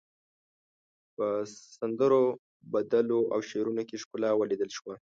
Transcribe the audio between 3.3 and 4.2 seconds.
او شعرونو کې